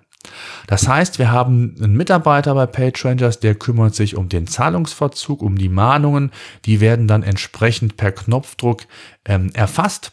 Das 0.68 0.88
heißt, 0.88 1.20
wir 1.20 1.32
haben 1.32 1.76
einen 1.82 1.96
Mitarbeiter 1.96 2.54
bei 2.54 2.66
PageRangers, 2.66 3.40
der 3.40 3.56
kümmert 3.56 3.96
sich 3.96 4.16
um 4.16 4.30
den 4.30 4.48
Zahlungsverzug, 4.48 5.42
um 5.42 5.58
die 5.58 5.70
Mahnungen. 5.70 6.32
Die 6.66 6.80
werden 6.82 7.08
dann 7.08 7.24
entsprechend 7.24 7.98
per 7.98 8.12
Knopfdruck 8.12 8.84
ähm, 9.26 9.50
erfasst. 9.54 10.12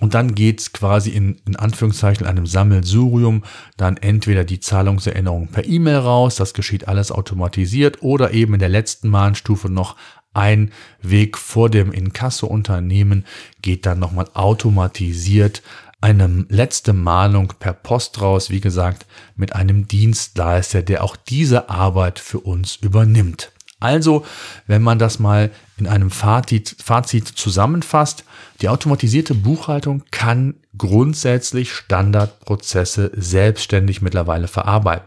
Und 0.00 0.14
dann 0.14 0.34
geht's 0.34 0.72
quasi 0.72 1.10
in, 1.10 1.40
in 1.46 1.56
Anführungszeichen 1.56 2.26
einem 2.26 2.46
Sammelsurium 2.46 3.44
dann 3.76 3.98
entweder 3.98 4.44
die 4.44 4.60
Zahlungserinnerung 4.60 5.48
per 5.48 5.66
E-Mail 5.66 5.98
raus, 5.98 6.36
das 6.36 6.54
geschieht 6.54 6.88
alles 6.88 7.12
automatisiert, 7.12 8.02
oder 8.02 8.32
eben 8.32 8.54
in 8.54 8.60
der 8.60 8.70
letzten 8.70 9.08
Mahnstufe 9.08 9.68
noch 9.68 9.96
ein 10.32 10.72
Weg 11.02 11.36
vor 11.36 11.70
dem 11.70 11.92
Inkasso-Unternehmen 11.92 13.24
geht 13.62 13.84
dann 13.84 13.98
nochmal 13.98 14.26
automatisiert 14.32 15.62
eine 16.00 16.46
letzte 16.48 16.92
Mahnung 16.92 17.52
per 17.58 17.74
Post 17.74 18.20
raus, 18.22 18.50
wie 18.50 18.60
gesagt, 18.60 19.06
mit 19.36 19.54
einem 19.54 19.86
Dienstleister, 19.86 20.82
der 20.82 21.04
auch 21.04 21.16
diese 21.16 21.68
Arbeit 21.68 22.18
für 22.18 22.40
uns 22.40 22.76
übernimmt. 22.76 23.52
Also, 23.80 24.24
wenn 24.66 24.82
man 24.82 24.98
das 24.98 25.18
mal 25.18 25.50
in 25.78 25.86
einem 25.86 26.10
Fazit, 26.10 26.76
Fazit 26.82 27.26
zusammenfasst, 27.26 28.24
die 28.60 28.68
automatisierte 28.68 29.34
Buchhaltung 29.34 30.02
kann 30.10 30.54
grundsätzlich 30.76 31.72
Standardprozesse 31.72 33.10
selbstständig 33.14 34.02
mittlerweile 34.02 34.48
verarbeiten. 34.48 35.06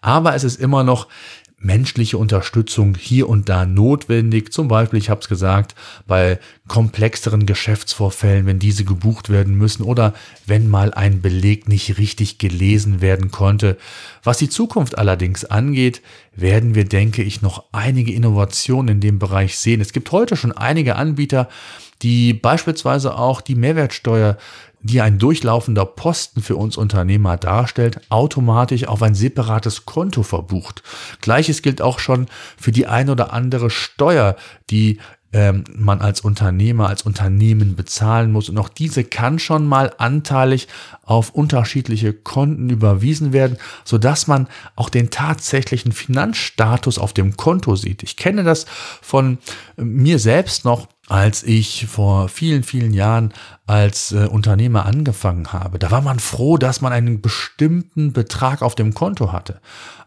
Aber 0.00 0.34
es 0.34 0.44
ist 0.44 0.60
immer 0.60 0.82
noch 0.82 1.06
menschliche 1.60 2.18
Unterstützung 2.18 2.94
hier 2.94 3.28
und 3.28 3.48
da 3.48 3.66
notwendig. 3.66 4.52
Zum 4.52 4.68
Beispiel, 4.68 4.98
ich 4.98 5.10
habe 5.10 5.20
es 5.20 5.28
gesagt, 5.28 5.74
bei 6.06 6.38
komplexeren 6.68 7.46
Geschäftsvorfällen, 7.46 8.46
wenn 8.46 8.60
diese 8.60 8.84
gebucht 8.84 9.28
werden 9.28 9.56
müssen 9.56 9.82
oder 9.82 10.14
wenn 10.46 10.68
mal 10.68 10.94
ein 10.94 11.20
Beleg 11.20 11.68
nicht 11.68 11.98
richtig 11.98 12.38
gelesen 12.38 13.00
werden 13.00 13.30
konnte. 13.30 13.76
Was 14.22 14.38
die 14.38 14.48
Zukunft 14.48 14.98
allerdings 14.98 15.44
angeht, 15.44 16.00
werden 16.36 16.76
wir, 16.76 16.84
denke 16.84 17.22
ich, 17.22 17.42
noch 17.42 17.64
einige 17.72 18.12
Innovationen 18.12 18.96
in 18.96 19.00
dem 19.00 19.18
Bereich 19.18 19.58
sehen. 19.58 19.80
Es 19.80 19.92
gibt 19.92 20.12
heute 20.12 20.36
schon 20.36 20.52
einige 20.52 20.94
Anbieter, 20.94 21.48
die 22.02 22.32
beispielsweise 22.32 23.16
auch 23.16 23.40
die 23.40 23.56
Mehrwertsteuer 23.56 24.36
die 24.80 25.00
ein 25.00 25.18
durchlaufender 25.18 25.84
Posten 25.84 26.42
für 26.42 26.56
uns 26.56 26.76
Unternehmer 26.76 27.36
darstellt, 27.36 28.00
automatisch 28.10 28.86
auf 28.86 29.02
ein 29.02 29.14
separates 29.14 29.86
Konto 29.86 30.22
verbucht. 30.22 30.82
Gleiches 31.20 31.62
gilt 31.62 31.82
auch 31.82 31.98
schon 31.98 32.26
für 32.56 32.72
die 32.72 32.86
ein 32.86 33.10
oder 33.10 33.32
andere 33.32 33.70
Steuer, 33.70 34.36
die 34.70 34.98
ähm, 35.30 35.64
man 35.76 36.00
als 36.00 36.22
Unternehmer, 36.22 36.88
als 36.88 37.02
Unternehmen 37.02 37.76
bezahlen 37.76 38.32
muss. 38.32 38.48
Und 38.48 38.56
auch 38.56 38.70
diese 38.70 39.04
kann 39.04 39.38
schon 39.38 39.66
mal 39.66 39.92
anteilig 39.98 40.68
auf 41.02 41.30
unterschiedliche 41.30 42.14
Konten 42.14 42.70
überwiesen 42.70 43.34
werden, 43.34 43.58
sodass 43.84 44.26
man 44.26 44.48
auch 44.74 44.88
den 44.88 45.10
tatsächlichen 45.10 45.92
Finanzstatus 45.92 46.98
auf 46.98 47.12
dem 47.12 47.36
Konto 47.36 47.76
sieht. 47.76 48.02
Ich 48.02 48.16
kenne 48.16 48.42
das 48.42 48.64
von 49.02 49.36
mir 49.76 50.18
selbst 50.18 50.64
noch 50.64 50.88
als 51.08 51.42
ich 51.42 51.86
vor 51.86 52.28
vielen, 52.28 52.62
vielen 52.62 52.92
Jahren 52.92 53.32
als 53.66 54.12
äh, 54.12 54.26
Unternehmer 54.26 54.86
angefangen 54.86 55.52
habe, 55.52 55.78
da 55.78 55.90
war 55.90 56.02
man 56.02 56.18
froh, 56.18 56.58
dass 56.58 56.80
man 56.80 56.92
einen 56.92 57.20
bestimmten 57.20 58.12
Betrag 58.12 58.62
auf 58.62 58.74
dem 58.74 58.94
Konto 58.94 59.32
hatte 59.32 59.60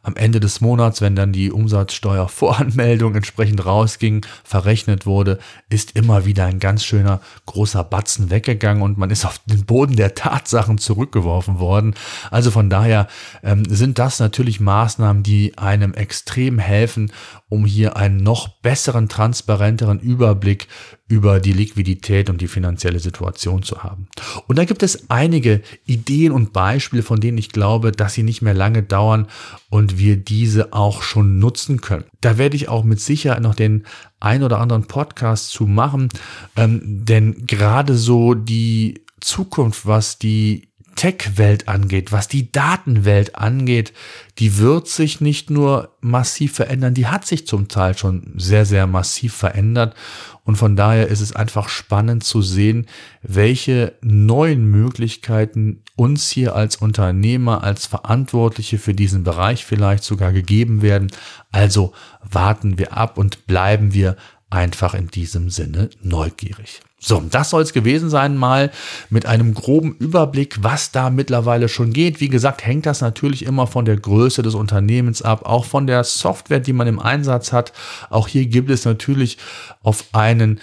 am 0.03 0.15
Ende 0.15 0.39
des 0.39 0.61
Monats, 0.61 1.01
wenn 1.01 1.15
dann 1.15 1.31
die 1.31 1.51
Umsatzsteuervoranmeldung 1.51 3.15
entsprechend 3.15 3.65
rausging, 3.65 4.25
verrechnet 4.43 5.05
wurde, 5.05 5.39
ist 5.69 5.95
immer 5.95 6.25
wieder 6.25 6.45
ein 6.45 6.59
ganz 6.59 6.83
schöner 6.83 7.21
großer 7.45 7.83
Batzen 7.83 8.29
weggegangen 8.29 8.81
und 8.81 8.97
man 8.97 9.11
ist 9.11 9.25
auf 9.25 9.39
den 9.45 9.65
Boden 9.65 9.95
der 9.95 10.15
Tatsachen 10.15 10.77
zurückgeworfen 10.77 11.59
worden. 11.59 11.93
Also 12.31 12.51
von 12.51 12.69
daher 12.69 13.07
ähm, 13.43 13.63
sind 13.69 13.99
das 13.99 14.19
natürlich 14.19 14.59
Maßnahmen, 14.59 15.23
die 15.23 15.57
einem 15.57 15.93
extrem 15.93 16.57
helfen, 16.57 17.11
um 17.49 17.65
hier 17.65 17.95
einen 17.97 18.17
noch 18.17 18.47
besseren, 18.47 19.09
transparenteren 19.09 19.99
Überblick 19.99 20.67
über 21.11 21.41
die 21.41 21.51
Liquidität 21.51 22.29
und 22.29 22.39
die 22.39 22.47
finanzielle 22.47 22.99
Situation 22.99 23.63
zu 23.63 23.83
haben. 23.83 24.07
Und 24.47 24.57
da 24.57 24.63
gibt 24.63 24.81
es 24.81 25.09
einige 25.09 25.61
Ideen 25.85 26.31
und 26.31 26.53
Beispiele, 26.53 27.03
von 27.03 27.19
denen 27.19 27.37
ich 27.37 27.51
glaube, 27.51 27.91
dass 27.91 28.13
sie 28.13 28.23
nicht 28.23 28.41
mehr 28.41 28.53
lange 28.53 28.81
dauern 28.81 29.27
und 29.69 29.99
wir 29.99 30.15
diese 30.15 30.71
auch 30.71 31.01
schon 31.01 31.37
nutzen 31.37 31.81
können. 31.81 32.05
Da 32.21 32.37
werde 32.37 32.55
ich 32.55 32.69
auch 32.69 32.85
mit 32.85 33.01
Sicherheit 33.01 33.41
noch 33.41 33.55
den 33.55 33.83
ein 34.21 34.41
oder 34.41 34.59
anderen 34.59 34.87
Podcast 34.87 35.49
zu 35.49 35.65
machen, 35.65 36.07
ähm, 36.55 36.79
denn 36.83 37.45
gerade 37.45 37.97
so 37.97 38.33
die 38.33 39.03
Zukunft, 39.19 39.85
was 39.85 40.17
die 40.17 40.70
Tech-Welt 41.01 41.67
angeht, 41.67 42.11
was 42.11 42.27
die 42.27 42.51
Datenwelt 42.51 43.35
angeht, 43.35 43.91
die 44.37 44.59
wird 44.59 44.87
sich 44.87 45.19
nicht 45.19 45.49
nur 45.49 45.97
massiv 45.99 46.53
verändern, 46.53 46.93
die 46.93 47.07
hat 47.07 47.25
sich 47.25 47.47
zum 47.47 47.69
Teil 47.69 47.97
schon 47.97 48.33
sehr, 48.37 48.67
sehr 48.67 48.85
massiv 48.85 49.33
verändert. 49.33 49.95
Und 50.43 50.57
von 50.57 50.75
daher 50.75 51.07
ist 51.07 51.21
es 51.21 51.35
einfach 51.35 51.69
spannend 51.69 52.23
zu 52.23 52.43
sehen, 52.43 52.85
welche 53.23 53.93
neuen 54.01 54.69
Möglichkeiten 54.69 55.81
uns 55.95 56.29
hier 56.29 56.55
als 56.55 56.75
Unternehmer, 56.75 57.63
als 57.63 57.87
Verantwortliche 57.87 58.77
für 58.77 58.93
diesen 58.93 59.23
Bereich 59.23 59.65
vielleicht 59.65 60.03
sogar 60.03 60.31
gegeben 60.31 60.83
werden. 60.83 61.11
Also 61.51 61.93
warten 62.21 62.77
wir 62.77 62.95
ab 62.95 63.17
und 63.17 63.47
bleiben 63.47 63.95
wir 63.95 64.17
einfach 64.51 64.93
in 64.93 65.07
diesem 65.07 65.49
Sinne 65.49 65.89
neugierig. 66.03 66.81
So, 67.03 67.19
das 67.19 67.49
soll 67.49 67.63
es 67.63 67.73
gewesen 67.73 68.11
sein, 68.11 68.37
mal 68.37 68.69
mit 69.09 69.25
einem 69.25 69.55
groben 69.55 69.95
Überblick, 69.97 70.59
was 70.61 70.91
da 70.91 71.09
mittlerweile 71.09 71.67
schon 71.67 71.93
geht. 71.93 72.21
Wie 72.21 72.29
gesagt, 72.29 72.63
hängt 72.63 72.85
das 72.85 73.01
natürlich 73.01 73.43
immer 73.43 73.65
von 73.65 73.85
der 73.85 73.97
Größe 73.97 74.43
des 74.43 74.53
Unternehmens 74.53 75.23
ab, 75.23 75.43
auch 75.43 75.65
von 75.65 75.87
der 75.87 76.03
Software, 76.03 76.59
die 76.59 76.73
man 76.73 76.85
im 76.85 76.99
Einsatz 76.99 77.53
hat. 77.53 77.73
Auch 78.11 78.27
hier 78.27 78.45
gibt 78.45 78.69
es 78.69 78.85
natürlich 78.85 79.39
auf 79.81 80.05
einen 80.11 80.59